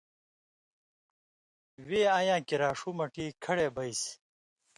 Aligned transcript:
وے 1.87 2.01
اَین٘یاں 2.15 2.41
کریا 2.47 2.69
ݜُو 2.79 2.89
مٹی 2.97 3.25
کھڑے 3.43 3.67
بیسیۡ 3.75 4.13